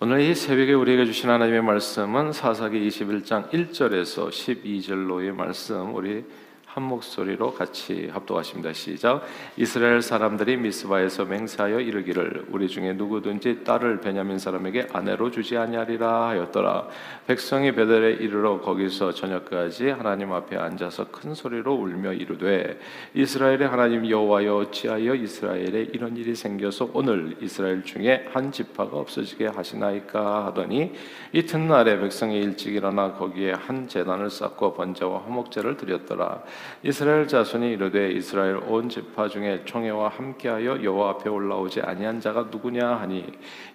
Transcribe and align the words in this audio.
오늘 0.00 0.20
이 0.20 0.32
새벽에 0.32 0.74
우리에게 0.74 1.06
주신 1.06 1.28
하나님의 1.28 1.60
말씀은 1.60 2.32
사사기 2.32 2.88
21장 2.88 3.50
1절에서 3.50 4.28
12절로의 4.28 5.32
말씀 5.32 5.92
우리 5.92 6.24
한 6.68 6.82
목소리로 6.82 7.54
같이 7.54 8.10
합독하십니다. 8.12 8.74
시작. 8.74 9.22
이스라엘 9.56 10.02
사람들이 10.02 10.58
미스바에서 10.58 11.24
맹세하여 11.24 11.80
이르기를 11.80 12.46
우리 12.50 12.68
중에 12.68 12.92
누구든지 12.92 13.64
딸을 13.64 14.00
베냐민 14.00 14.38
사람에게 14.38 14.88
아내로 14.92 15.30
주지 15.30 15.56
아니하리라 15.56 16.28
하였더라. 16.28 16.88
백성이 17.26 17.72
베델에 17.72 18.12
이르러 18.12 18.60
거기서 18.60 19.12
저녁까지 19.12 19.88
하나님 19.88 20.32
앞에 20.32 20.56
앉아서 20.56 21.10
큰 21.10 21.34
소리로 21.34 21.72
울며 21.74 22.12
이르되 22.12 22.78
이스라엘의 23.14 23.66
하나님 23.66 24.08
여호와여 24.08 24.56
어찌하여 24.56 25.14
이스라엘에 25.14 25.88
이런 25.92 26.16
일이 26.18 26.34
생겨서 26.34 26.90
오늘 26.92 27.36
이스라엘 27.40 27.82
중에 27.82 28.26
한 28.32 28.52
지파가 28.52 28.98
없어지게 28.98 29.46
하시나이까 29.46 30.46
하더니 30.46 30.92
이튿날에 31.32 31.98
백성이 31.98 32.40
일찍 32.40 32.74
일어나 32.74 33.14
거기에 33.14 33.52
한 33.52 33.88
제단을 33.88 34.28
쌓고 34.28 34.74
번제와 34.74 35.22
화목제를 35.24 35.78
드렸더라. 35.78 36.42
이스라엘 36.82 37.26
자손이 37.26 37.72
이르되 37.72 38.12
이스라엘 38.12 38.56
온 38.56 38.88
지파 38.88 39.28
중에 39.28 39.62
총회와 39.64 40.08
함께하여 40.08 40.82
여호와 40.82 41.10
앞에 41.10 41.28
올라오지 41.28 41.80
아니한 41.80 42.20
자가 42.20 42.48
누구냐 42.50 42.86
하니 42.96 43.26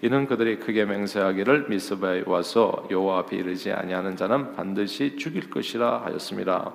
이는 0.02 0.26
그들이 0.26 0.60
크게 0.60 0.86
맹세하기를 0.86 1.68
미스바에 1.70 2.24
와서 2.26 2.88
여호와 2.90 3.20
앞에 3.20 3.38
이르지 3.38 3.72
아니하는 3.72 4.16
자는 4.16 4.56
반드시 4.56 5.18
죽일 5.18 5.50
것이라 5.50 6.04
하였습니다. 6.06 6.74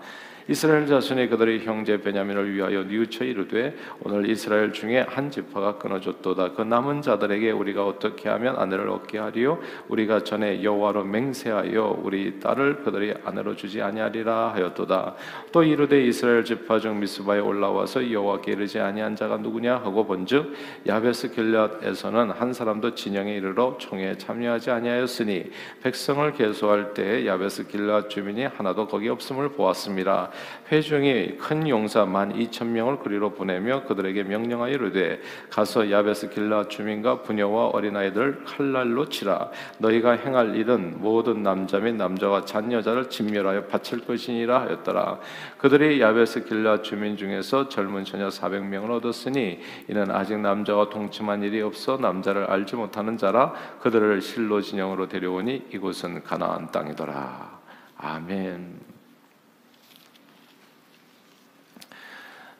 이스라엘 0.50 0.86
자손이 0.86 1.28
그들의 1.28 1.60
형제 1.66 2.00
베냐민을 2.00 2.54
위하여 2.54 2.82
뉘우쳐 2.82 3.24
이르되 3.24 3.76
오늘 4.02 4.30
이스라엘 4.30 4.72
중에 4.72 5.00
한 5.00 5.30
지파가 5.30 5.76
끊어졌도다. 5.76 6.52
그 6.52 6.62
남은 6.62 7.02
자들에게 7.02 7.50
우리가 7.50 7.86
어떻게 7.86 8.30
하면 8.30 8.56
아내를 8.56 8.88
얻게 8.88 9.18
하리요? 9.18 9.58
우리가 9.88 10.24
전에 10.24 10.62
여호와로 10.62 11.04
맹세하여 11.04 12.00
우리 12.02 12.40
딸을 12.40 12.82
그들이 12.82 13.12
아내로 13.24 13.56
주지 13.56 13.82
아니하리라 13.82 14.54
하였도다. 14.54 15.16
또 15.52 15.62
이르되 15.62 16.02
이스라엘 16.06 16.42
지파 16.44 16.78
중 16.78 16.98
미스바에 16.98 17.40
올라와서 17.40 18.10
여호와께 18.10 18.52
이르지 18.52 18.80
아니한 18.80 19.16
자가 19.16 19.36
누구냐? 19.36 19.76
하고 19.76 20.06
본즉 20.06 20.54
야베스 20.86 21.32
길앗에서는 21.32 22.30
한 22.30 22.54
사람도 22.54 22.94
진영에 22.94 23.34
이르러 23.36 23.76
총에 23.76 24.16
참여하지 24.16 24.70
아니하였으니 24.70 25.50
백성을 25.82 26.32
계수할 26.32 26.94
때 26.94 27.26
야베스 27.26 27.66
길앗 27.66 28.08
주민이 28.08 28.44
하나도 28.44 28.88
거기 28.88 29.10
없음을 29.10 29.50
보았습니다 29.50 30.30
회중이 30.70 31.38
큰 31.38 31.68
용사 31.68 32.04
만 32.04 32.34
이천 32.36 32.72
명을 32.72 32.98
그리로 32.98 33.30
보내며 33.30 33.84
그들에게 33.84 34.24
명령하여 34.24 34.72
이르되 34.74 35.20
가서 35.50 35.90
야베스 35.90 36.30
길라 36.30 36.68
주민과 36.68 37.22
부녀와 37.22 37.68
어린아이들 37.68 38.44
칼날로 38.44 39.08
치라. 39.08 39.50
너희가 39.78 40.12
행할 40.12 40.56
일은 40.56 40.96
모든 40.98 41.42
남자 41.42 41.78
및 41.78 41.94
남자와 41.94 42.44
잔여자를 42.44 43.08
진멸하여 43.08 43.64
바칠 43.64 44.04
것이니라 44.04 44.62
하였더라. 44.62 45.20
그들이 45.58 46.00
야베스 46.00 46.44
길라 46.44 46.82
주민 46.82 47.16
중에서 47.16 47.68
젊은 47.68 48.04
처녀 48.04 48.28
400명을 48.28 48.90
얻었으니 48.90 49.60
이는 49.88 50.10
아직 50.10 50.38
남자와 50.38 50.90
동침한 50.90 51.42
일이 51.42 51.62
없어 51.62 51.96
남자를 51.96 52.44
알지 52.44 52.76
못하는 52.76 53.16
자라 53.16 53.54
그들을 53.80 54.20
실로 54.20 54.60
진영으로 54.60 55.08
데려오니 55.08 55.68
이곳은 55.72 56.24
가나안 56.24 56.70
땅이더라. 56.70 57.58
아멘. 57.96 58.97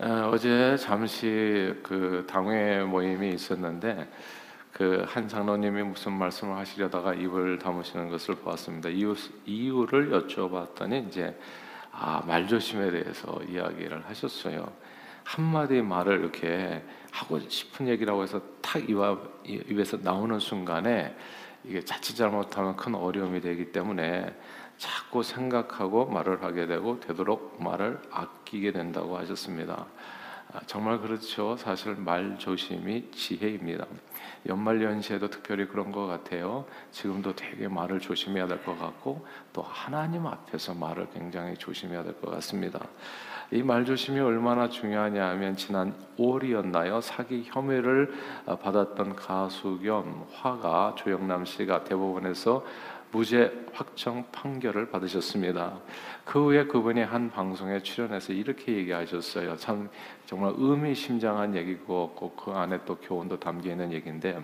어, 0.00 0.30
어제 0.32 0.77
잠시 0.77 1.74
그 1.82 2.24
당회 2.28 2.82
모임이 2.82 3.30
있었는데 3.30 4.08
그 4.72 5.05
한 5.08 5.27
장로님이 5.27 5.82
무슨 5.82 6.12
말씀을 6.12 6.56
하시려다가 6.56 7.14
입을 7.14 7.58
다무시는 7.58 8.08
것을 8.08 8.36
보았습니다. 8.36 8.90
이유 8.90 9.16
이유를 9.44 10.10
여쭤봤더니 10.10 11.08
이제 11.08 11.36
아, 11.90 12.22
말 12.24 12.46
조심에 12.46 12.92
대해서 12.92 13.40
이야기를 13.48 14.05
하셨어요. 14.06 14.73
한마디 15.24 15.83
말을 15.83 16.20
이렇게 16.20 16.84
하고 17.11 17.40
싶은 17.40 17.89
얘기라고 17.89 18.23
해서 18.23 18.40
탁 18.62 18.83
입에서 18.89 19.98
나오는 20.00 20.39
순간에 20.39 21.17
이게 21.64 21.80
자칫 21.80 22.14
잘못하면 22.14 22.77
큰 22.77 22.94
어려움이 22.94 23.40
되기 23.40 23.73
때문에 23.73 24.33
자꾸 24.78 25.22
생각하고 25.22 26.06
말을 26.06 26.42
하게 26.42 26.66
되고 26.66 27.00
되도록 27.00 27.56
말을 27.62 28.00
아끼게 28.11 28.72
된다고 28.72 29.18
하셨습니다. 29.18 29.86
아, 30.55 30.61
정말 30.66 30.98
그렇죠. 31.00 31.56
사실 31.58 31.94
말 31.94 32.39
조심이 32.39 33.11
지혜입니다. 33.11 33.84
연말 34.46 34.83
연시에도 34.83 35.28
특별히 35.28 35.67
그런 35.68 35.92
것 35.92 36.06
같아요. 36.06 36.64
지금도 36.90 37.34
되게 37.36 37.68
말을 37.68 38.00
조심해야 38.00 38.46
될 38.46 38.62
것 38.64 38.78
같고 38.78 39.27
또 39.52 39.61
하나님 39.62 40.27
앞에서 40.27 40.74
말을 40.74 41.08
굉장히 41.12 41.55
조심해야 41.56 42.02
될 42.02 42.14
것 42.20 42.30
같습니다. 42.30 42.80
이 43.50 43.62
말 43.62 43.84
조심이 43.84 44.20
얼마나 44.20 44.68
중요하냐 44.68 45.27
하면 45.30 45.56
지난 45.56 45.94
5월이었나요? 46.18 47.00
사기 47.02 47.44
혐의를 47.46 48.12
받았던 48.46 49.17
가수 49.17 49.78
겸 49.83 50.27
화가 50.34 50.94
조영남 50.96 51.44
씨가 51.44 51.84
대법원에서 51.84 52.64
무죄 53.11 53.67
확정 53.73 54.24
판결을 54.30 54.91
받으셨습니다. 54.91 55.79
그 56.24 56.45
후에 56.45 56.67
그분이 56.67 57.01
한 57.02 57.30
방송에 57.30 57.83
출연해서 57.83 58.33
이렇게 58.33 58.73
얘기하셨어요. 58.74 59.57
참 59.57 59.89
정말 60.27 60.52
의미심장한 60.57 61.57
얘기고 61.57 62.35
그 62.36 62.51
안에 62.52 62.80
또 62.85 62.97
교훈도 62.97 63.41
담겨 63.41 63.70
있는 63.70 63.92
얘기인데 63.92 64.42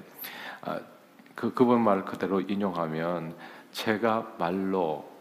아, 0.63 0.81
그 1.35 1.53
그분 1.53 1.81
말 1.81 2.05
그대로 2.05 2.41
인용하면 2.41 3.35
제가 3.73 4.35
말로 4.39 5.13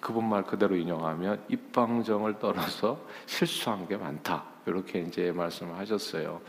그분 0.00 0.28
말 0.28 0.44
그대로 0.44 0.76
인용하면 0.76 1.44
입방정을 1.48 2.38
떨어서 2.38 3.00
실수한 3.26 3.86
게 3.86 3.96
많다. 3.96 4.44
이렇게 4.66 5.00
이제 5.00 5.32
말씀을 5.32 5.76
하셨어요. 5.76 6.40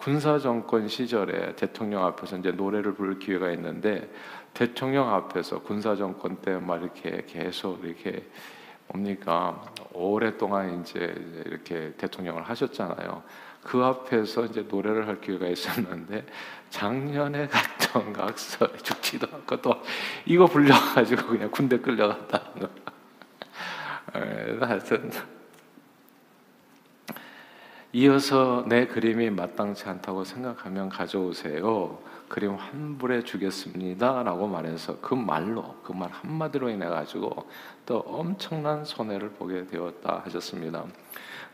군사 0.00 0.38
정권 0.38 0.88
시절에 0.88 1.54
대통령 1.56 2.04
앞에서 2.06 2.38
이제 2.38 2.50
노래를 2.52 2.94
부를 2.94 3.18
기회가 3.18 3.50
있는데 3.52 4.10
대통령 4.54 5.12
앞에서 5.14 5.60
군사 5.60 5.94
정권 5.94 6.36
때 6.36 6.58
막 6.58 6.82
이렇게 6.82 7.24
계속 7.26 7.84
이렇게 7.84 8.26
뭡니까 8.88 9.62
오랫동안 9.92 10.80
이제 10.80 11.14
이렇게 11.46 11.92
대통령을 11.98 12.42
하셨잖아요. 12.42 13.22
그 13.62 13.84
앞에서 13.84 14.46
이제 14.46 14.62
노래를 14.62 15.06
할 15.06 15.20
기회가 15.20 15.46
있었는데 15.46 16.24
작년에 16.70 17.46
갔던 17.48 18.12
각서 18.14 18.72
죽지도 18.78 19.26
않고 19.30 19.60
또 19.60 19.82
이거 20.24 20.46
불려가지고 20.46 21.26
그냥 21.26 21.50
군대 21.50 21.78
끌려갔다는 21.78 22.60
거. 22.60 22.68
하여튼 24.66 25.10
이어서 27.92 28.64
내 28.68 28.86
그림이 28.86 29.30
마땅치 29.30 29.88
않다고 29.88 30.22
생각하면 30.22 30.88
가져오세요. 30.88 31.98
그림 32.28 32.54
환불해 32.54 33.24
주겠습니다라고 33.24 34.46
말해서 34.46 35.00
그 35.00 35.14
말로 35.14 35.74
그 35.82 35.92
말 35.92 36.08
한마디로 36.12 36.68
인해 36.70 36.86
가지고 36.86 37.48
또 37.86 37.98
엄청난 38.06 38.84
손해를 38.84 39.30
보게 39.30 39.66
되었다 39.66 40.22
하셨습니다. 40.24 40.84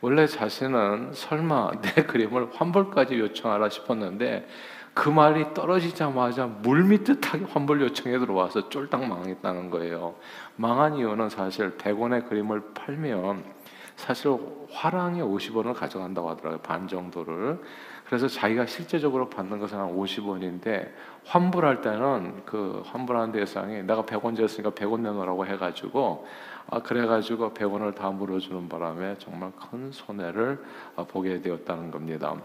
원래 0.03 0.27
자신은 0.27 1.13
설마 1.15 1.81
내 1.81 2.05
그림을 2.05 2.51
환불까지 2.53 3.19
요청하라 3.19 3.71
싶었는데 3.71 4.47
그 4.93 5.09
말이 5.09 5.55
떨어지자마자 5.55 6.47
물밑듯하게 6.47 7.47
환불 7.47 7.81
요청에 7.81 8.19
들어와서 8.19 8.69
쫄딱 8.69 9.07
망했다는 9.07 9.71
거예요. 9.71 10.17
망한 10.57 10.97
이유는 10.97 11.31
사실 11.31 11.79
100원의 11.79 12.29
그림을 12.29 12.75
팔면 12.75 13.56
사실 13.97 14.39
화랑이 14.71 15.21
50원을 15.21 15.75
가져간다고 15.75 16.31
하더라고요. 16.31 16.61
반 16.61 16.87
정도를. 16.87 17.61
그래서 18.07 18.29
자기가 18.29 18.67
실제적으로 18.67 19.29
받는 19.29 19.59
것은 19.59 19.79
한 19.79 19.97
50원인데 19.97 20.91
환불할 21.25 21.81
때는 21.81 22.43
그 22.45 22.83
환불하는 22.87 23.33
대상이 23.33 23.83
내가 23.83 24.05
100원 24.05 24.37
줬으니까 24.37 24.71
100원 24.71 25.01
내놓으라고 25.01 25.45
해가지고 25.47 26.27
아 26.71 26.83
그래가지고 26.83 27.53
100원을 27.53 27.95
다 27.97 28.11
물어주는 28.11 28.69
바람에 28.69 29.17
정말 29.19 29.51
큰 29.53 29.91
손해를 29.91 30.63
아, 30.95 31.05
보게 31.05 31.41
되었다는 31.41 31.91
겁니다. 31.91 32.37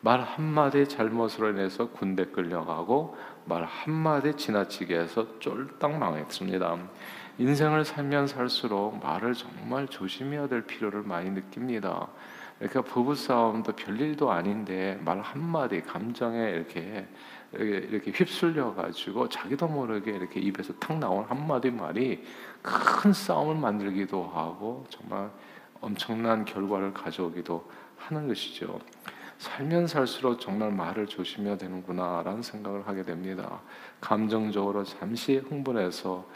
말 0.00 0.20
한마디 0.20 0.88
잘못으로 0.88 1.50
인해서 1.50 1.88
군대 1.88 2.24
끌려가고 2.24 3.16
말 3.44 3.64
한마디 3.64 4.34
지나치게 4.34 4.98
해서 4.98 5.38
쫄딱 5.38 5.98
망했습니다. 5.98 6.78
인생을 7.38 7.84
살면 7.84 8.28
살수록 8.28 9.02
말을 9.02 9.34
정말 9.34 9.86
조심해야 9.88 10.48
될 10.48 10.62
필요를 10.62 11.02
많이 11.02 11.30
느낍니다. 11.30 12.08
그러니까 12.58 12.80
부부 12.82 13.14
싸움도 13.14 13.72
별일도 13.72 14.30
아닌데 14.30 14.98
말 15.04 15.20
한마디 15.20 15.82
감정에 15.82 16.50
이렇게 16.50 17.06
이렇게 17.52 18.10
휩쓸려 18.10 18.74
가지고 18.74 19.28
자기도 19.28 19.68
모르게 19.68 20.12
이렇게 20.12 20.40
입에서 20.40 20.72
탁 20.74 20.98
나온 20.98 21.24
한마디 21.24 21.70
말이 21.70 22.24
큰 22.62 23.12
싸움을 23.12 23.56
만들기도 23.56 24.24
하고 24.24 24.84
정말 24.88 25.30
엄청난 25.80 26.44
결과를 26.44 26.94
가져오기도 26.94 27.68
하는 27.96 28.28
것이죠. 28.28 28.80
살면 29.38 29.86
살수록 29.86 30.40
정말 30.40 30.72
말을 30.72 31.06
조심해야 31.06 31.58
되는구나라는 31.58 32.42
생각을 32.42 32.86
하게 32.86 33.02
됩니다. 33.02 33.60
감정적으로 34.00 34.82
잠시 34.84 35.36
흥분해서 35.36 36.26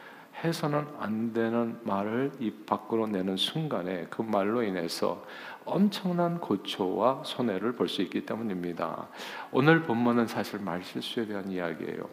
해서는 0.43 0.87
안 0.99 1.33
되는 1.33 1.79
말을 1.85 2.33
입 2.41 2.67
밖으로 2.67 3.07
내는 3.07 3.37
순간에 3.37 4.07
그 4.11 4.23
말로 4.23 4.63
인해서 4.63 5.25
엄청난 5.65 6.41
고초와 6.41 7.23
손해를 7.25 7.73
볼 7.73 7.89
수 7.89 8.03
있기 8.03 8.25
때문입니다. 8.27 9.09
오늘 9.53 9.83
본문은 9.83 10.27
사실 10.27 10.59
말 10.61 10.83
실수에 10.83 11.27
대한 11.27 11.51
이야기예요. 11.51 12.09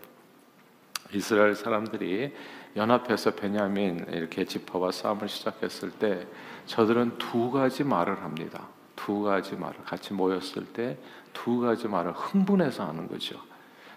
이스라엘 1.14 1.56
사람들이 1.56 2.36
연합해서 2.76 3.32
베냐민 3.32 4.06
이렇게 4.10 4.44
지파와 4.46 4.92
싸움을 4.92 5.30
시작했을 5.30 5.92
때 5.92 6.28
저들은 6.66 7.18
두 7.18 7.50
가지 7.50 7.84
말을 7.84 8.22
합니다. 8.22 8.68
두 8.96 9.22
가지 9.22 9.56
말을 9.56 9.84
같이 9.86 10.14
모였을 10.14 10.66
때 10.74 10.98
두 11.38 11.60
가지 11.60 11.88
말을 11.88 12.14
흥분해서 12.14 12.84
하는 12.88 13.08
거죠. 13.08 13.40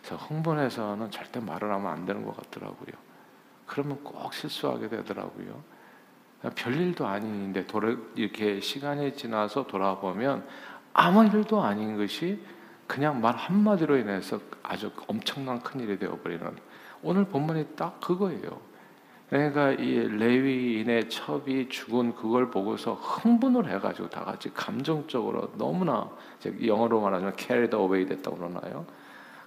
그래서 0.02 0.16
흥분해서는 0.16 1.10
절대 1.10 1.40
말을 1.40 1.72
하면 1.72 1.90
안 1.90 2.04
되는 2.04 2.22
것 2.22 2.36
같더라고요. 2.36 3.09
그러면 3.70 4.02
꼭 4.02 4.34
실수하게 4.34 4.88
되더라고요. 4.88 5.62
별일도 6.56 7.06
아닌데 7.06 7.64
돌아, 7.66 7.94
이렇게 8.16 8.58
시간이 8.58 9.14
지나서 9.14 9.68
돌아보면 9.68 10.44
아무 10.92 11.24
일도 11.24 11.62
아닌 11.62 11.96
것이 11.96 12.40
그냥 12.88 13.20
말 13.20 13.36
한마디로 13.36 13.96
인해서 13.96 14.40
아주 14.64 14.90
엄청난 15.06 15.60
큰 15.60 15.80
일이 15.80 15.96
되어버리는 16.00 16.44
오늘 17.02 17.24
본문이 17.26 17.76
딱 17.76 18.00
그거예요. 18.00 18.60
그러니까 19.28 19.70
이 19.70 20.00
레위인의 20.00 21.08
첩이 21.08 21.68
죽은 21.68 22.16
그걸 22.16 22.50
보고서 22.50 22.94
흥분을 22.94 23.70
해가지고 23.70 24.10
다 24.10 24.24
같이 24.24 24.52
감정적으로 24.52 25.52
너무나 25.56 26.10
영어로 26.66 27.00
말하면 27.00 27.36
carried 27.38 27.76
away 27.76 28.04
됐다고 28.06 28.36
그러나요? 28.36 28.84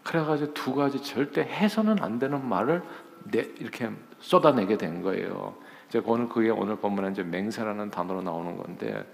그래가지고 0.03 0.53
두 0.53 0.75
가지 0.75 1.01
절대 1.01 1.41
해서는 1.41 2.01
안 2.01 2.19
되는 2.19 2.47
말을 2.47 2.83
내, 3.31 3.39
이렇게 3.59 3.89
쏟아내게 4.19 4.77
된 4.77 5.01
거예요. 5.01 5.55
이제 5.87 6.01
오늘 6.05 6.27
그게 6.27 6.49
오늘 6.49 6.75
본문에 6.75 7.11
이제 7.11 7.23
맹세라는 7.23 7.91
단어로 7.91 8.21
나오는 8.21 8.57
건데 8.57 9.05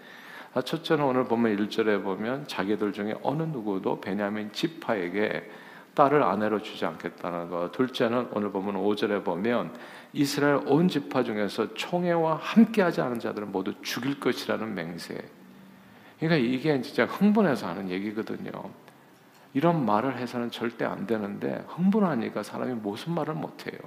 첫째는 0.53 1.03
오늘 1.03 1.25
보면 1.25 1.55
1절에 1.57 2.03
보면 2.03 2.47
자기들 2.47 2.91
중에 2.93 3.15
어느 3.21 3.43
누구도 3.43 4.01
베냐민 4.01 4.51
지파에게 4.51 5.49
딸을 5.93 6.23
아내로 6.23 6.61
주지 6.61 6.85
않겠다는 6.85 7.49
거. 7.49 7.71
둘째는 7.71 8.29
오늘 8.31 8.51
보면 8.51 8.75
5절에 8.75 9.23
보면 9.23 9.73
이스라엘 10.13 10.61
온 10.65 10.87
지파 10.87 11.23
중에서 11.23 11.73
총회와 11.73 12.37
함께하지 12.41 13.01
않은 13.01 13.19
자들은 13.19 13.51
모두 13.51 13.73
죽일 13.81 14.19
것이라는 14.19 14.73
맹세. 14.73 15.17
그러니까 16.19 16.37
이게 16.37 16.81
진짜 16.81 17.05
흥분해서 17.05 17.67
하는 17.67 17.89
얘기거든요. 17.89 18.51
이런 19.53 19.85
말을 19.85 20.17
해서는 20.17 20.51
절대 20.51 20.85
안 20.85 21.07
되는데 21.07 21.65
흥분하니까 21.67 22.43
사람이 22.43 22.73
무슨 22.75 23.13
말을 23.13 23.33
못 23.33 23.67
해요. 23.67 23.79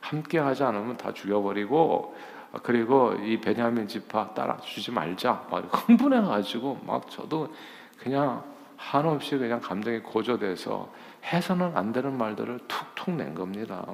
함께 0.00 0.38
하지 0.38 0.64
않으면 0.64 0.96
다 0.96 1.12
죽여버리고 1.12 2.16
그리고 2.62 3.14
이 3.14 3.40
베냐민 3.40 3.88
지파 3.88 4.34
따라 4.34 4.56
주지 4.58 4.90
말자. 4.90 5.46
막 5.50 5.68
흥분해가지고 5.70 6.80
막 6.86 7.10
저도 7.10 7.52
그냥 7.98 8.44
한없이 8.76 9.36
그냥 9.38 9.60
감정이 9.60 10.00
고조돼서 10.00 10.92
해서는 11.24 11.76
안 11.76 11.92
되는 11.92 12.16
말들을 12.16 12.60
툭툭 12.68 13.14
낸 13.14 13.34
겁니다. 13.34 13.86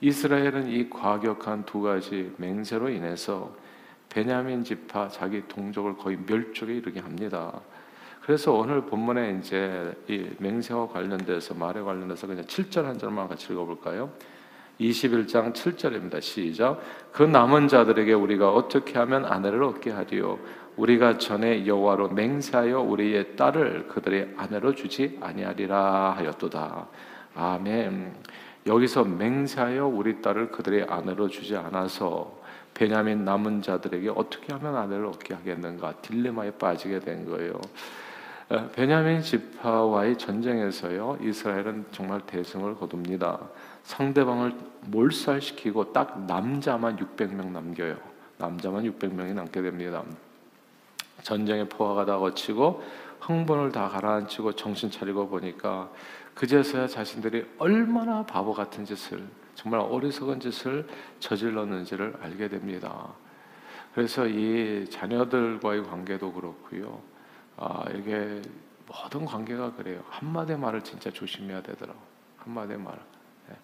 이스라엘은 0.00 0.68
이 0.68 0.88
과격한 0.90 1.64
두 1.64 1.80
가지 1.80 2.32
맹세로 2.36 2.90
인해서 2.90 3.54
베냐민 4.08 4.62
지파 4.62 5.08
자기 5.08 5.46
동족을 5.48 5.96
거의 5.96 6.18
멸족에 6.26 6.74
이르게 6.74 7.00
합니다. 7.00 7.60
그래서 8.24 8.52
오늘 8.52 8.82
본문에 8.82 9.38
이제 9.40 9.92
이 10.06 10.28
맹세와 10.38 10.88
관련돼서 10.88 11.54
말에 11.54 11.80
관련돼서 11.80 12.28
그냥 12.28 12.44
7절 12.44 12.84
한 12.84 12.96
절만 12.96 13.26
같이 13.26 13.52
읽어볼까요? 13.52 14.10
21장 14.80 15.52
7절입니다. 15.52 16.22
시작. 16.22 16.80
그 17.10 17.24
남은 17.24 17.66
자들에게 17.66 18.12
우리가 18.12 18.52
어떻게 18.52 18.98
하면 19.00 19.24
아내를 19.24 19.64
얻게 19.64 19.90
하리요? 19.90 20.38
우리가 20.76 21.18
전에 21.18 21.66
여호와로 21.66 22.10
맹세하여 22.10 22.80
우리의 22.80 23.36
딸을 23.36 23.88
그들의 23.88 24.34
아내로 24.36 24.74
주지 24.74 25.18
아니하리라 25.20 26.12
하였도다. 26.16 26.86
아멘. 27.34 28.14
여기서 28.66 29.04
맹세하여 29.04 29.86
우리 29.88 30.22
딸을 30.22 30.52
그들의 30.52 30.86
아내로 30.88 31.28
주지 31.28 31.56
않아서 31.56 32.40
베냐민 32.74 33.24
남은 33.24 33.62
자들에게 33.62 34.10
어떻게 34.14 34.52
하면 34.52 34.76
아내를 34.76 35.06
얻게 35.06 35.34
하겠는가 35.34 35.94
딜레마에 36.02 36.52
빠지게 36.52 37.00
된 37.00 37.26
거예요. 37.26 37.60
어, 38.52 38.68
베냐민 38.68 39.22
지파와의 39.22 40.18
전쟁에서요 40.18 41.16
이스라엘은 41.22 41.86
정말 41.90 42.20
대승을 42.26 42.74
거둡니다. 42.74 43.40
상대방을 43.82 44.54
몰살시키고 44.88 45.94
딱 45.94 46.26
남자만 46.26 46.98
600명 46.98 47.46
남겨요. 47.46 47.96
남자만 48.36 48.84
600명이 48.84 49.32
남게 49.32 49.62
됩니다. 49.62 50.02
전쟁의 51.22 51.70
포화가 51.70 52.04
다 52.04 52.18
거치고 52.18 52.82
흥분을 53.20 53.72
다 53.72 53.88
가라앉히고 53.88 54.52
정신 54.52 54.90
차리고 54.90 55.28
보니까 55.28 55.90
그제서야 56.34 56.88
자신들이 56.88 57.46
얼마나 57.56 58.22
바보 58.26 58.52
같은 58.52 58.84
짓을 58.84 59.24
정말 59.54 59.80
어리석은 59.80 60.40
짓을 60.40 60.86
저질렀는지를 61.20 62.18
알게 62.20 62.48
됩니다. 62.48 63.14
그래서 63.94 64.26
이 64.26 64.84
자녀들과의 64.90 65.84
관계도 65.84 66.34
그렇고요. 66.34 67.11
아, 67.64 67.84
이게 67.94 68.42
모든 68.88 69.24
관계가 69.24 69.74
그래요. 69.74 70.02
한 70.10 70.32
마디 70.32 70.56
말을 70.56 70.82
진짜 70.82 71.12
조심해야 71.12 71.62
되더라고. 71.62 72.00
한 72.38 72.52
마디 72.52 72.76
말. 72.76 72.98
네. 73.48 73.56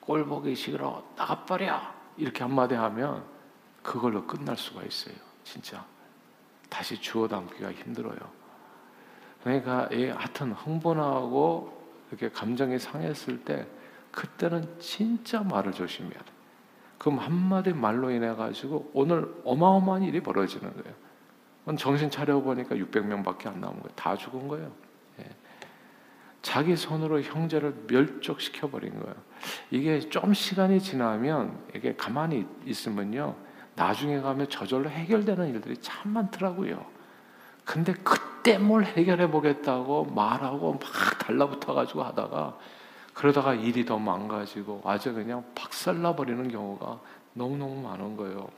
꼴 0.00 0.24
보기 0.24 0.54
싫어. 0.54 1.04
나가버려. 1.16 1.80
이렇게 2.16 2.44
한 2.44 2.54
마디 2.54 2.76
하면 2.76 3.24
그걸로 3.82 4.24
끝날 4.24 4.56
수가 4.56 4.82
있어요. 4.84 5.16
진짜. 5.42 5.84
다시 6.70 7.00
주워 7.00 7.26
담기가 7.26 7.72
힘들어요. 7.72 8.16
그러니까 9.42 9.88
이 9.90 10.04
하여튼 10.06 10.52
흥분하고 10.52 11.84
이렇게 12.10 12.30
감정이 12.30 12.78
상했을 12.78 13.44
때 13.44 13.66
그때는 14.12 14.78
진짜 14.78 15.42
말을 15.42 15.72
조심해야 15.72 16.18
돼. 16.18 16.32
그럼 16.98 17.18
한마디 17.18 17.72
말로 17.72 18.10
인해 18.10 18.34
가지고 18.34 18.88
오늘 18.94 19.34
어마어마한 19.44 20.04
일이 20.04 20.20
벌어지는 20.22 20.72
거예요. 20.82 21.05
정신 21.76 22.10
차려 22.10 22.40
보니까 22.40 22.76
600명밖에 22.76 23.48
안 23.48 23.60
남은 23.60 23.80
거예요. 23.80 23.94
다 23.96 24.16
죽은 24.16 24.46
거예요. 24.46 24.70
예. 25.18 25.24
자기 26.42 26.76
손으로 26.76 27.22
형제를 27.22 27.74
멸족시켜 27.88 28.70
버린 28.70 28.98
거예요. 29.00 29.16
이게 29.72 29.98
좀 29.98 30.32
시간이 30.32 30.80
지나면 30.80 31.58
이게 31.74 31.96
가만히 31.96 32.46
있으면요. 32.64 33.34
나중에 33.74 34.20
가면 34.20 34.48
저절로 34.48 34.88
해결되는 34.88 35.48
일들이 35.48 35.76
참 35.78 36.12
많더라고요. 36.12 36.86
근데 37.64 37.92
그때 37.92 38.58
뭘 38.58 38.84
해결해 38.84 39.28
보겠다고 39.28 40.04
말하고 40.04 40.74
막 40.74 41.18
달라붙어 41.18 41.74
가지고 41.74 42.04
하다가 42.04 42.56
그러다가 43.12 43.54
일이 43.54 43.84
더 43.84 43.98
망가지고 43.98 44.82
아주 44.84 45.12
그냥 45.12 45.44
박살나 45.54 46.14
버리는 46.14 46.48
경우가 46.48 47.00
너무너무 47.32 47.82
많은 47.82 48.16
거예요. 48.16 48.48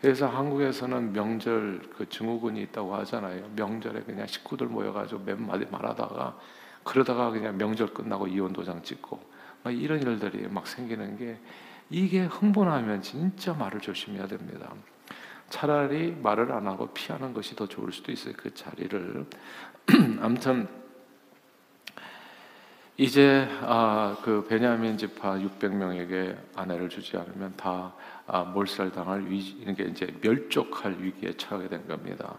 그래서 0.00 0.28
한국에서는 0.28 1.12
명절 1.12 1.90
그 1.96 2.08
증후군이 2.08 2.62
있다고 2.62 2.94
하잖아요. 2.96 3.50
명절에 3.56 4.02
그냥 4.02 4.26
식구들 4.26 4.68
모여가지고 4.68 5.24
몇 5.24 5.40
마디 5.40 5.66
말하다가 5.66 6.38
그러다가 6.84 7.30
그냥 7.30 7.58
명절 7.58 7.92
끝나고 7.92 8.28
이혼 8.28 8.52
도장 8.52 8.82
찍고 8.82 9.20
막 9.64 9.74
이런 9.74 10.00
일들이 10.00 10.46
막 10.48 10.66
생기는 10.66 11.16
게 11.16 11.38
이게 11.90 12.24
흥분하면 12.24 13.02
진짜 13.02 13.52
말을 13.54 13.80
조심해야 13.80 14.26
됩니다. 14.28 14.72
차라리 15.48 16.12
말을 16.12 16.52
안 16.52 16.66
하고 16.66 16.88
피하는 16.88 17.32
것이 17.32 17.56
더 17.56 17.66
좋을 17.66 17.92
수도 17.92 18.12
있어요. 18.12 18.34
그 18.36 18.54
자리를. 18.54 19.26
아무튼 20.20 20.68
이제 23.00 23.46
아, 23.62 24.16
그 24.24 24.44
베냐민 24.48 24.98
지파 24.98 25.36
600명에게 25.36 26.36
아내를 26.56 26.88
주지 26.88 27.16
않으면 27.16 27.54
다 27.56 27.94
아, 28.26 28.42
몰살당할 28.42 29.24
위기, 29.28 29.50
이게 29.64 29.84
이제 29.84 30.12
멸족할 30.20 30.96
위기에 30.98 31.32
처하게 31.36 31.68
된 31.68 31.86
겁니다. 31.86 32.34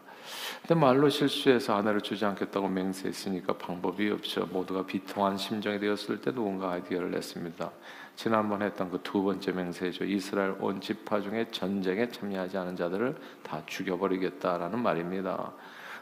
근데 0.61 0.75
말로 0.75 1.07
실수해서 1.07 1.77
아내를 1.77 2.01
주지 2.01 2.25
않겠다고 2.25 2.67
맹세했으니까 2.67 3.53
방법이 3.53 4.11
없죠. 4.11 4.47
모두가 4.51 4.85
비통한 4.85 5.37
심정이 5.37 5.79
되었을 5.79 6.19
때 6.19 6.33
누군가 6.33 6.73
아이디어를 6.73 7.09
냈습니다. 7.11 7.71
지난번 8.17 8.61
했던 8.61 8.91
그 8.91 8.99
두 9.01 9.23
번째 9.23 9.53
맹세죠. 9.53 10.03
이스라엘 10.03 10.57
온 10.59 10.81
지파 10.81 11.21
중에 11.21 11.47
전쟁에 11.51 12.09
참여하지 12.09 12.57
않은 12.57 12.75
자들을 12.75 13.15
다 13.43 13.63
죽여버리겠다라는 13.65 14.77
말입니다. 14.83 15.53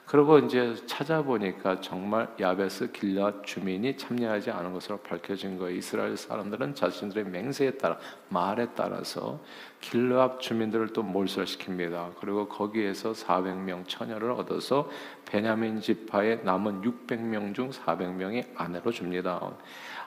그리고 0.08 0.40
이제 0.40 0.74
찾아보니까 0.86 1.82
정말 1.82 2.34
야베스 2.40 2.94
길앗 2.94 3.44
주민이 3.46 3.98
참여하지 3.98 4.52
않은 4.52 4.72
것으로 4.72 5.00
밝혀진 5.00 5.58
거예요. 5.58 5.76
이스라엘 5.76 6.16
사람들은 6.16 6.76
자신들의 6.76 7.26
맹세에 7.26 7.72
따라 7.72 7.98
말에 8.30 8.68
따라서 8.74 9.42
길앗 9.82 10.40
주민들을 10.40 10.94
또 10.94 11.04
몰살시킵니다. 11.04 12.12
그리고 12.22 12.48
거기에서 12.48 13.12
400명 13.12 13.86
처녀를 13.86 14.32
얻어서 14.32 14.90
베냐민 15.26 15.82
지파의 15.82 16.40
남은 16.46 16.84
600명 16.84 17.54
중 17.54 17.70
400명이 17.70 18.46
아내로 18.56 18.90
줍니다. 18.92 19.42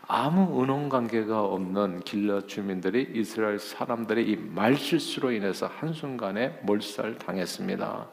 아무 0.09 0.63
은원 0.63 0.89
관계가 0.89 1.43
없는 1.45 2.01
길러 2.01 2.47
주민들이 2.47 3.07
이스라엘 3.13 3.59
사람들의 3.59 4.31
이 4.31 4.37
말실수로 4.37 5.31
인해서 5.33 5.67
한순간에 5.67 6.59
몰살 6.63 7.19
당했습니다. 7.19 8.09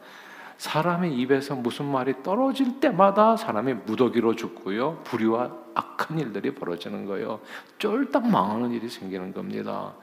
사람의 0.58 1.14
입에서 1.18 1.54
무슨 1.54 1.86
말이 1.86 2.14
떨어질 2.22 2.80
때마다 2.80 3.36
사람이 3.36 3.74
무더기로 3.86 4.34
죽고요. 4.34 5.00
불의와 5.04 5.52
악한 5.74 6.18
일들이 6.18 6.54
벌어지는 6.54 7.06
거예요. 7.06 7.40
쫄딱 7.78 8.28
망하는 8.28 8.72
일이 8.72 8.88
생기는 8.88 9.32
겁니다. 9.32 9.94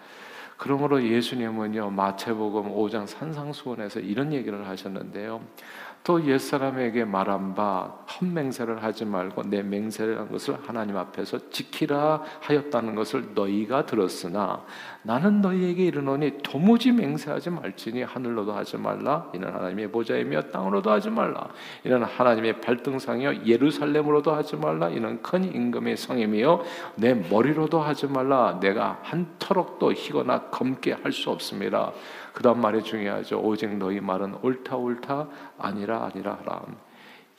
그러므로 0.57 1.03
예수님은요 1.03 1.89
마태복음 1.89 2.73
5장 2.73 3.05
산상수원에서 3.05 3.99
이런 3.99 4.31
얘기를 4.31 4.65
하셨는데요. 4.67 5.41
또 6.05 6.23
옛사람에게 6.23 7.03
말한 7.03 7.55
바 7.55 7.91
헛맹세를 8.21 8.83
하지 8.83 9.05
말고 9.05 9.41
내 9.49 9.63
맹세를 9.63 10.19
한 10.19 10.31
것을 10.31 10.55
하나님 10.63 10.97
앞에서 10.97 11.49
지키라 11.49 12.21
하였다는 12.41 12.93
것을 12.93 13.33
너희가 13.33 13.87
들었으나 13.87 14.63
나는 15.01 15.41
너희에게 15.41 15.85
이르노니 15.85 16.43
도무지 16.43 16.91
맹세하지 16.91 17.49
말지니 17.49 18.03
하늘로도 18.03 18.53
하지 18.53 18.77
말라. 18.77 19.31
이는 19.33 19.51
하나님의 19.51 19.91
보좌이며 19.91 20.43
땅으로도 20.51 20.91
하지 20.91 21.09
말라. 21.09 21.49
이는 21.83 22.03
하나님의 22.03 22.61
발등상이요 22.61 23.45
예루살렘으로도 23.47 24.31
하지 24.31 24.55
말라. 24.57 24.89
이는 24.89 25.19
큰 25.23 25.43
임금의 25.43 25.97
성임이요 25.97 26.63
내 26.97 27.15
머리로도 27.15 27.79
하지 27.79 28.05
말라. 28.05 28.59
내가 28.59 28.99
한 29.01 29.27
터럭도 29.39 29.93
희거나 29.93 30.49
검게 30.51 30.93
할 30.93 31.15
수 31.15 31.29
없습니다 31.31 31.93
그 32.35 32.43
다음 32.43 32.59
말이 32.59 32.83
중요하죠. 32.83 33.39
오직 33.39 33.77
너희 33.77 34.01
말은 34.01 34.35
옳다 34.41 34.75
옳다 34.75 35.27
아니라 35.57 36.03
아니라 36.03 36.37
하라. 36.41 36.63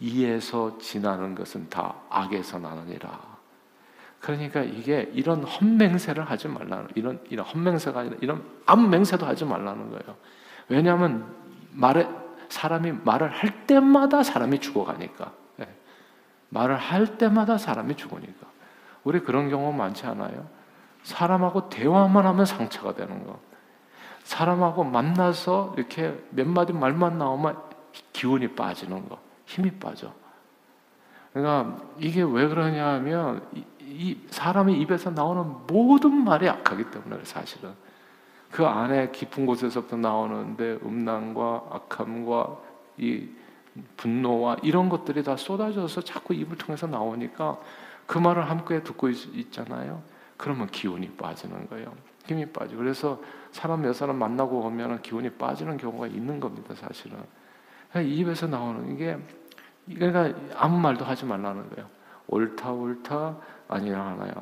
이에서 0.01 0.79
지나는 0.79 1.35
것은 1.35 1.69
다 1.69 1.97
악에서 2.09 2.59
나느니라. 2.59 3.21
그러니까 4.21 4.63
이게 4.63 5.11
이런 5.13 5.45
헛맹세를 5.45 6.25
하지 6.25 6.49
말라는 6.49 6.89
이런 6.95 7.21
이런 7.29 7.45
헛맹세가 7.45 8.01
아니라 8.01 8.17
이런 8.23 8.43
아무 8.65 8.89
맹세도 8.89 9.27
하지 9.27 9.45
말라는 9.45 9.91
거예요. 9.91 10.17
왜냐하면 10.71 11.27
말에 11.73 12.09
사람이 12.49 12.93
말을 13.05 13.29
할 13.29 13.67
때마다 13.67 14.23
사람이 14.23 14.61
죽어가니까 14.61 15.31
네. 15.57 15.69
말을 16.49 16.75
할 16.79 17.19
때마다 17.19 17.59
사람이 17.59 17.97
죽으니까 17.97 18.47
우리 19.05 19.21
그런 19.21 19.51
경우 19.51 19.75
많지 19.75 20.07
않아요? 20.07 20.49
사람하고 21.03 21.69
대화만 21.69 22.25
하면 22.25 22.47
상처가 22.47 22.95
되는 22.95 23.27
거. 23.27 23.39
사람하고 24.27 24.83
만나서 24.83 25.75
이렇게 25.77 26.21
몇 26.31 26.49
마디 26.49 26.73
말만 26.73 27.17
나오면 27.17 27.57
기운이 28.13 28.49
빠지는 28.57 29.09
거, 29.09 29.19
힘이 29.45 29.71
빠져. 29.71 30.13
그러니까 31.33 31.81
이게 31.99 32.23
왜 32.23 32.49
그러냐 32.49 32.89
하면 32.95 33.47
이, 33.55 33.65
이 33.81 34.21
사람의 34.31 34.81
입에서 34.81 35.11
나오는 35.11 35.45
모든 35.69 36.25
말이 36.25 36.49
악하기 36.49 36.91
때문에 36.91 37.25
사실은 37.25 37.73
그 38.51 38.67
안에 38.67 39.13
깊은 39.13 39.47
곳에서부터 39.47 39.97
나오는데 39.97 40.81
음란과 40.83 41.69
악함과 41.71 42.57
이 42.99 43.29
분노와 43.97 44.57
이런 44.65 44.89
것들이 44.89 45.23
다 45.23 45.37
쏟아져서 45.37 46.01
자꾸 46.01 46.35
입을 46.35 46.59
통해서 46.59 46.89
나오니까 46.89 47.59
그 48.07 48.19
말을 48.19 48.51
함께 48.51 48.83
듣고 48.83 49.09
있, 49.09 49.53
잖아요 49.53 50.03
그러면 50.37 50.67
기운이 50.67 51.11
빠지는 51.13 51.69
거예요. 51.69 51.93
힘이 52.27 52.47
빠져. 52.47 52.77
그래서 52.77 53.21
사람 53.51 53.83
몇 53.83 53.93
사람 53.93 54.17
만나고 54.17 54.61
오면 54.61 55.03
기운이 55.03 55.31
빠지는 55.31 55.77
경우가 55.77 56.09
있는 56.09 56.41
겁니다, 56.41 56.75
사실은. 56.75 57.19
이 57.97 58.17
입에서 58.17 58.47
나오는 58.47 58.93
이게 58.93 59.17
그러니까 59.89 60.39
아무 60.57 60.79
말도 60.79 61.05
하지 61.05 61.25
말라는 61.25 61.71
거예요. 61.71 61.89
옳다 62.27 62.73
옳다 62.73 63.37
아니라 63.69 64.07
하나요. 64.07 64.33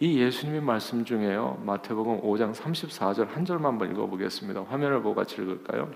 이 0.00 0.18
예수님의 0.18 0.62
말씀 0.62 1.04
중에요. 1.04 1.62
마태복음 1.64 2.22
5장 2.22 2.54
34절 2.54 3.28
한 3.28 3.44
절만 3.44 3.72
한번 3.72 3.90
읽어보겠습니다. 3.90 4.64
화면을 4.64 5.02
보고 5.02 5.14
같이 5.14 5.40
읽을까요? 5.40 5.90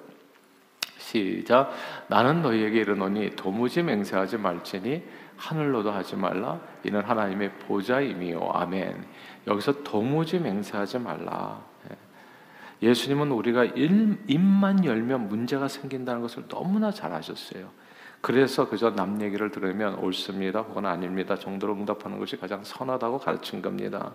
시작. 0.99 1.71
나는 2.09 2.43
너희에게 2.43 2.81
이르노니 2.81 3.31
도무지 3.31 3.83
맹세하지 3.83 4.37
말지니 4.39 5.03
하늘로도 5.39 5.91
하지 5.91 6.17
말라. 6.17 6.61
이는 6.85 7.01
하나님의 7.03 7.53
보좌임이요. 7.61 8.51
아멘. 8.53 9.07
여기서 9.47 9.83
도무지 9.85 10.39
맹세하지 10.41 10.99
말라. 10.99 11.63
예. 11.91 12.89
예수님은 12.89 13.31
우리가 13.31 13.65
입만 13.65 14.85
열면 14.85 15.29
문제가 15.29 15.69
생긴다는 15.69 16.21
것을 16.21 16.49
너무나 16.49 16.91
잘 16.91 17.13
아셨어요. 17.13 17.71
그래서 18.21 18.69
그저 18.69 18.91
남 18.95 19.21
얘기를 19.23 19.51
들으면 19.51 19.95
옳습니다 19.97 20.61
혹은 20.61 20.87
아닙니다 20.87 21.37
정도로 21.37 21.75
응답하는 21.75 22.19
것이 22.19 22.37
가장 22.37 22.65
선하다고 22.65 23.19
가르친 23.19 23.63
겁니다. 23.63 24.13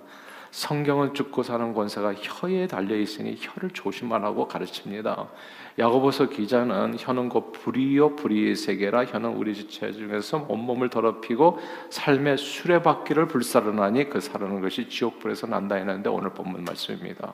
성경은 0.51 1.15
죽고 1.15 1.41
사는 1.41 1.73
권세가 1.73 2.13
혀에 2.13 2.67
달려 2.67 2.95
있으니 2.95 3.35
혀를 3.39 3.71
조심하라고 3.71 4.47
가르칩니다. 4.47 5.27
야고보서 5.79 6.29
기자는 6.29 6.97
혀는 6.99 7.29
곧 7.29 7.53
불이요 7.53 8.15
불의의 8.17 8.55
세계라 8.55 9.05
혀는 9.05 9.31
우리 9.31 9.55
지체 9.55 9.91
중에서 9.91 10.45
온몸을 10.47 10.91
더럽히고 10.91 11.57
삶의 11.89 12.37
수레바퀴를 12.37 13.29
불사르나니 13.29 14.09
그 14.09 14.19
사르는 14.19 14.61
것이 14.61 14.89
지옥불에서 14.89 15.47
난다 15.47 15.73
했는데 15.73 16.09
오늘 16.09 16.29
본문 16.29 16.65
말씀입니다. 16.65 17.33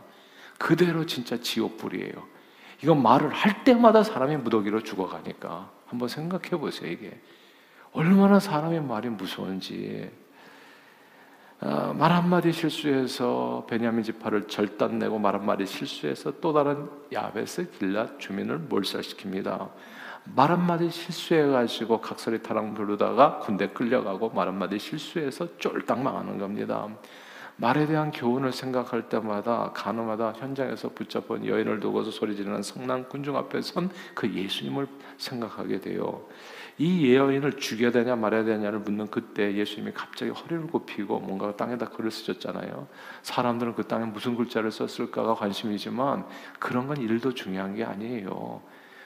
그대로 0.57 1.05
진짜 1.05 1.35
지옥불이에요. 1.35 2.39
이건 2.83 3.03
말을 3.03 3.31
할 3.31 3.65
때마다 3.65 4.01
사람이 4.01 4.37
무더기로 4.37 4.83
죽어가니까 4.83 5.78
한번 5.89 6.07
생각해 6.07 6.51
보세요 6.51 6.91
이게 6.91 7.19
얼마나 7.91 8.39
사람의 8.39 8.81
말이 8.81 9.09
무서운지 9.09 10.09
어, 11.61 11.93
말 11.97 12.13
한마디 12.13 12.53
실수해서 12.53 13.65
베냐민 13.69 14.03
지파를 14.03 14.47
절단내고 14.47 15.19
말 15.19 15.35
한마디 15.35 15.65
실수해서 15.65 16.39
또 16.39 16.53
다른 16.53 16.89
야베스 17.11 17.71
길랏 17.71 18.17
주민을 18.17 18.67
몰살시킵니다. 18.69 19.69
말 20.35 20.51
한마디 20.51 20.89
실수해가지고 20.89 21.99
각설이 21.99 22.43
타랑 22.43 22.75
부르다가 22.75 23.39
군대 23.39 23.67
끌려가고 23.67 24.29
말 24.29 24.47
한마디 24.47 24.79
실수해서 24.79 25.57
쫄딱 25.57 26.01
망하는 26.01 26.37
겁니다. 26.37 26.87
말에 27.61 27.85
대한 27.87 28.11
교훈을 28.11 28.53
생각할 28.53 29.09
때마다 29.09 29.71
간호마다 29.73 30.31
현장에서 30.31 30.89
붙잡은 30.89 31.45
여인을 31.45 31.81
두고서 31.81 32.09
소리 32.09 32.35
지르는 32.35 32.63
성난 32.63 33.07
군중 33.09 33.35
앞에 33.35 33.61
선 33.61 33.89
그 34.15 34.33
예수님을 34.33 34.87
생각하게 35.17 35.81
돼요. 35.81 36.25
이 36.77 37.13
여인을 37.13 37.57
죽여야 37.57 37.91
되냐 37.91 38.15
말아야 38.15 38.45
되냐를 38.45 38.79
묻는 38.79 39.07
그때 39.07 39.53
예수님이 39.53 39.91
갑자기 39.93 40.31
허리를 40.31 40.67
굽히고 40.67 41.19
뭔가 41.19 41.53
땅에다 41.57 41.89
글을 41.89 42.09
쓰셨잖아요. 42.11 42.87
사람들은 43.23 43.75
그 43.75 43.85
땅에 43.85 44.05
무슨 44.05 44.37
글자를 44.37 44.71
썼을까가 44.71 45.33
관심이지만 45.33 46.25
그런 46.59 46.87
건 46.87 46.95
일도 46.97 47.33
중요한 47.33 47.75
게 47.75 47.83
아니에요. 47.83 48.61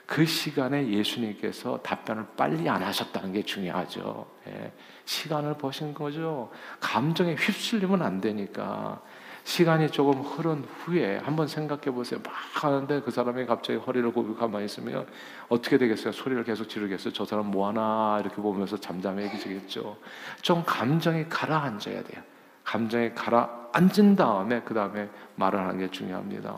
그 0.06 0.26
시간에 0.26 0.88
예수님께서 0.90 1.78
답변을 1.78 2.26
빨리 2.36 2.68
안 2.70 2.84
하셨다는 2.84 3.34
게 3.34 3.44
중요하죠. 3.44 4.28
예. 4.48 4.72
시간을 5.06 5.56
버신 5.58 5.94
거죠. 5.94 6.52
감정에 6.80 7.36
휩쓸리면 7.36 8.02
안 8.02 8.20
되니까. 8.20 9.02
시간이 9.46 9.90
조금 9.90 10.22
흐른 10.22 10.64
후에 10.64 11.18
한번 11.18 11.48
생각해 11.48 11.92
보세요. 11.92 12.20
막 12.24 12.34
하는데 12.64 13.02
그 13.02 13.12
사람이 13.12 13.46
갑자기 13.46 13.78
허리를 13.78 14.12
굽고 14.14 14.36
가만히 14.36 14.66
있으면 14.66 15.06
어떻게 15.50 15.78
되겠어요? 15.78 16.14
소리를 16.14 16.42
계속 16.46 16.70
지르겠어요? 16.70 17.14
저 17.14 17.26
사람 17.26 17.52
뭐 17.52 17.68
하나 17.68 18.20
이렇게 18.22 18.38
보면서 18.42 18.78
잠잠해지겠죠. 18.78 19.98
좀 20.42 20.64
감정이 20.66 21.28
가라앉아야 21.28 22.04
돼요. 22.04 22.24
감정이 22.64 23.14
가라앉은 23.14 24.16
다음에 24.16 24.62
그 24.62 24.74
다음에 24.74 25.10
말을 25.36 25.60
하는 25.60 25.78
게 25.80 25.92
중요합니다. 25.92 26.58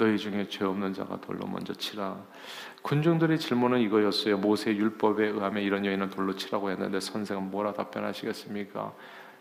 너희 0.00 0.16
중에 0.16 0.48
죄 0.48 0.64
없는 0.64 0.94
자가 0.94 1.20
돌로 1.20 1.46
먼저 1.46 1.74
치라. 1.74 2.16
군중들의 2.80 3.38
질문은 3.38 3.80
이거였어요. 3.80 4.38
모세 4.38 4.74
율법에 4.74 5.26
의하면 5.26 5.62
이런 5.62 5.84
여인은 5.84 6.08
돌로 6.08 6.34
치라고 6.34 6.70
했는데 6.70 7.00
선생은 7.00 7.50
뭐라 7.50 7.74
답변하시겠습니까? 7.74 8.94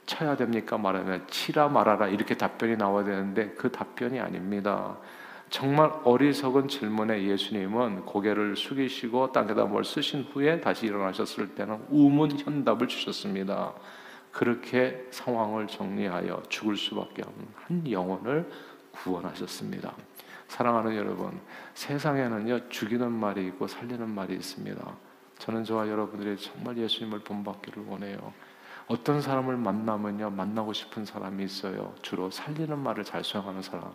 쳐야 0.05 0.35
됩니까? 0.35 0.77
말하면 0.77 1.25
치라 1.27 1.69
말아라 1.69 2.09
이렇게 2.09 2.35
답변이 2.35 2.75
나와야 2.75 3.05
되는데 3.05 3.51
그 3.57 3.71
답변이 3.71 4.19
아닙니다. 4.19 4.97
정말 5.49 5.91
어리석은 6.03 6.67
질문에 6.67 7.23
예수님은 7.23 8.01
고개를 8.01 8.57
숙이시고 8.57 9.31
땅에다 9.31 9.63
뭘 9.63 9.85
쓰신 9.85 10.27
후에 10.33 10.59
다시 10.59 10.87
일어나셨을 10.87 11.55
때는 11.55 11.85
우문 11.89 12.37
현답을 12.37 12.89
주셨습니다. 12.89 13.73
그렇게 14.33 15.07
상황을 15.11 15.67
정리하여 15.67 16.43
죽을 16.49 16.75
수밖에 16.75 17.21
없는 17.21 17.47
한 17.55 17.89
영혼을 17.89 18.51
구원하셨습니다. 18.91 19.93
사랑하는 20.49 20.95
여러분, 20.95 21.39
세상에는요 21.75 22.69
죽이는 22.69 23.11
말이 23.11 23.45
있고 23.47 23.67
살리는 23.67 24.09
말이 24.09 24.33
있습니다. 24.33 24.83
저는 25.37 25.63
저와 25.63 25.87
여러분들이 25.87 26.35
정말 26.37 26.75
예수님을 26.77 27.19
본받기를 27.19 27.85
원해요. 27.85 28.33
어떤 28.87 29.21
사람을 29.21 29.55
만나면요, 29.57 30.31
만나고 30.31 30.73
싶은 30.73 31.05
사람이 31.05 31.43
있어요. 31.43 31.93
주로 32.01 32.31
살리는 32.31 32.77
말을 32.77 33.03
잘 33.03 33.23
사용하는 33.23 33.61
사람. 33.61 33.93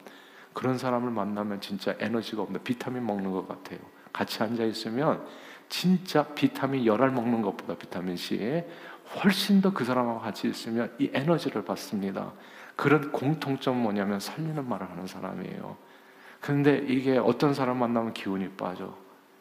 그런 0.52 0.78
사람을 0.78 1.11
만나면 1.11 1.61
진짜 1.61 1.96
에너지가 1.99 2.42
없는 2.42 2.62
비타민 2.62 3.04
먹는 3.04 3.32
것 3.32 3.49
같아요. 3.49 3.80
같이 4.12 4.40
앉아 4.40 4.62
있으면 4.64 5.26
진짜 5.68 6.25
비타민 6.34 6.87
열알 6.87 7.11
먹는 7.11 7.42
것보다 7.42 7.75
비타민 7.75 8.16
C 8.16 8.62
훨씬 9.16 9.61
더 9.61 9.75
그 9.75 9.84
사람하고 9.84 10.20
같이 10.20 10.49
있으면 10.49 10.94
이 11.00 11.11
에너지를 11.12 11.64
받습니다. 11.64 12.32
그런 12.76 13.11
공통점 13.11 13.82
뭐냐면 13.82 14.20
살리는 14.20 14.68
말을 14.68 14.88
하는 14.88 15.08
사람이에요. 15.08 15.76
그런데 16.45 16.85
이게 16.87 17.17
어떤 17.17 17.55
사람 17.55 17.79
만나면 17.79 18.13
기운이 18.13 18.51
빠져. 18.51 18.95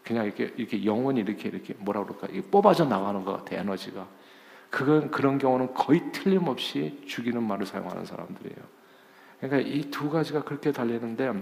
그냥 0.06 0.24
이렇게 0.24 0.54
이렇게 0.56 0.86
영혼이 0.86 1.20
이렇게 1.20 1.50
이렇게 1.50 1.74
뭐라 1.78 2.06
그럴까 2.06 2.28
이게 2.32 2.42
뽑아져 2.42 2.86
나가는 2.86 3.26
것 3.26 3.34
같아 3.34 3.58
에너지가. 3.58 4.08
그건 4.70 5.12
그런 5.12 5.38
경우는 5.38 5.74
거의 5.74 6.02
틀림없이 6.14 7.04
죽이는 7.06 7.44
말을 7.44 7.66
사용하는 7.66 8.06
사람들이에요. 8.06 8.58
그러니까 9.42 9.70
이 9.70 9.92
두 9.92 10.10
가지가 10.10 10.46
그렇게 10.46 10.72
달리는데 10.72 11.34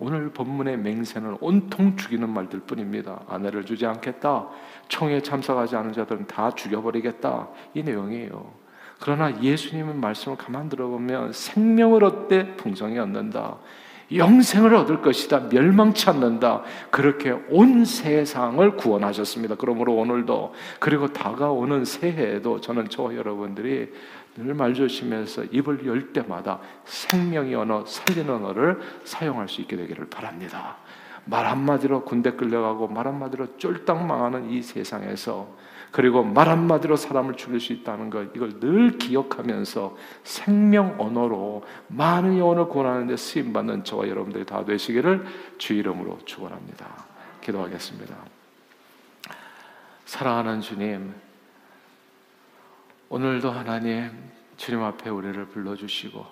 오늘 0.00 0.30
본문의 0.30 0.78
맹세는 0.78 1.36
온통 1.40 1.96
죽이는 1.96 2.28
말들 2.28 2.62
뿐입니다. 2.62 3.22
아내를 3.28 3.64
주지 3.64 3.86
않겠다. 3.86 4.48
총에 4.88 5.22
참석하지 5.22 5.76
않은 5.76 5.92
자들은 5.92 6.26
다 6.26 6.50
죽여버리겠다. 6.50 7.50
이 7.74 7.84
내용이에요. 7.84 8.52
그러나 9.00 9.40
예수님은 9.40 10.00
말씀을 10.00 10.36
가만 10.36 10.68
들어보면 10.68 11.32
생명을 11.32 12.02
얻되 12.02 12.56
풍성히 12.56 12.98
얻는다. 12.98 13.58
영생을 14.12 14.74
얻을 14.74 15.00
것이다. 15.00 15.48
멸망치 15.48 16.08
않는다. 16.10 16.62
그렇게 16.90 17.30
온 17.48 17.84
세상을 17.84 18.76
구원하셨습니다. 18.76 19.54
그러므로 19.56 19.94
오늘도 19.94 20.54
그리고 20.78 21.12
다가오는 21.12 21.84
새해에도 21.84 22.60
저는 22.60 22.88
저와 22.88 23.14
여러분들이 23.14 23.92
늘 24.36 24.54
말조심해서 24.54 25.44
입을 25.44 25.86
열 25.86 26.12
때마다 26.12 26.58
생명의 26.84 27.54
언어, 27.54 27.84
살리는 27.86 28.32
언어를 28.32 28.80
사용할 29.04 29.48
수 29.48 29.60
있게 29.60 29.76
되기를 29.76 30.06
바랍니다. 30.06 30.76
말 31.24 31.46
한마디로 31.46 32.04
군대 32.04 32.32
끌려가고 32.32 32.88
말 32.88 33.06
한마디로 33.06 33.56
쫄딱 33.56 34.04
망하는 34.04 34.50
이 34.50 34.60
세상에서 34.60 35.48
그리고 35.94 36.24
말 36.24 36.48
한마디로 36.48 36.96
사람을 36.96 37.36
죽일 37.36 37.60
수 37.60 37.72
있다는 37.72 38.10
것 38.10 38.34
이걸 38.34 38.58
늘 38.58 38.98
기억하면서 38.98 39.96
생명 40.24 40.96
언어로 40.98 41.64
많은 41.86 42.36
영혼을 42.36 42.66
구원하는 42.66 43.06
데 43.06 43.16
쓰임 43.16 43.52
받는 43.52 43.84
저와 43.84 44.08
여러분들이 44.08 44.44
다 44.44 44.64
되시기를 44.64 45.24
주 45.56 45.72
이름으로 45.72 46.18
축원합니다. 46.24 46.88
기도하겠습니다. 47.42 48.12
사랑하는 50.04 50.62
주님 50.62 51.14
오늘도 53.08 53.52
하나님 53.52 54.10
주님 54.56 54.82
앞에 54.82 55.10
우리를 55.10 55.46
불러주시고 55.46 56.26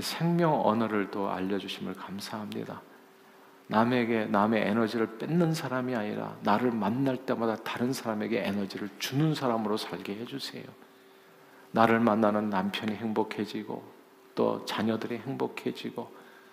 생명 0.00 0.66
언어를 0.66 1.12
또 1.12 1.30
알려주심을 1.30 1.94
감사합니다. 1.94 2.82
남에게 3.66 4.26
남의 4.26 4.62
에너지를 4.68 5.18
뺏는 5.18 5.54
사람이 5.54 5.94
아니라 5.94 6.36
나를 6.42 6.70
만날 6.70 7.16
때마다 7.16 7.56
다른 7.56 7.92
사람에게 7.92 8.44
에너지를 8.46 8.88
주는 8.98 9.34
사람으로 9.34 9.76
살게 9.76 10.16
해주세요. 10.16 10.64
나를 11.70 11.98
만나는 12.00 12.50
남편이 12.50 12.94
행복해지고 12.94 13.82
또 14.34 14.64
자녀들이 14.64 15.18
행복해지고 15.18 16.08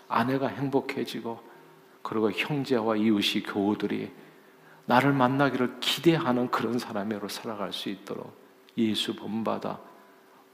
아내가 0.08 0.48
행복해지고 0.48 1.40
그리고 2.02 2.32
형제와 2.32 2.96
이웃이 2.96 3.44
교우들이 3.44 4.12
나를 4.86 5.14
만나기를 5.14 5.80
기대하는 5.80 6.50
그런 6.50 6.80
사람으로 6.80 7.28
살아갈 7.28 7.72
수 7.72 7.90
있도록 7.90 8.34
예수 8.78 9.16
본받아 9.16 9.80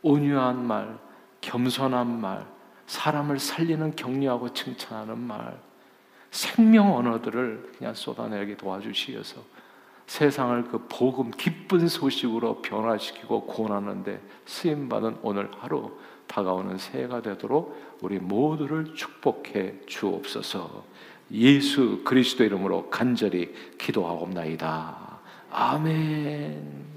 온유한 0.01 0.65
말, 0.65 0.97
겸손한 1.41 2.19
말, 2.19 2.45
사람을 2.87 3.39
살리는 3.39 3.95
격려하고 3.95 4.53
칭찬하는 4.53 5.17
말, 5.17 5.59
생명 6.31 6.95
언어들을 6.95 7.73
그냥 7.77 7.93
쏟아내게 7.93 8.57
도와주시어서 8.57 9.41
세상을 10.07 10.63
그 10.65 10.85
복음 10.87 11.31
기쁜 11.31 11.87
소식으로 11.87 12.61
변화시키고 12.61 13.45
구원하는데 13.45 14.21
쓰임 14.45 14.87
받은 14.87 15.17
오늘 15.21 15.49
하루 15.57 15.91
다가오는 16.27 16.77
새해가 16.77 17.21
되도록 17.21 17.97
우리 18.01 18.19
모두를 18.19 18.93
축복해 18.95 19.85
주옵소서. 19.85 20.83
예수 21.31 22.01
그리스도 22.05 22.43
이름으로 22.43 22.89
간절히 22.89 23.53
기도하옵나이다. 23.77 25.19
아멘. 25.51 26.96